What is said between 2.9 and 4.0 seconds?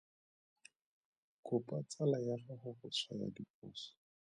tshwaya diphoso.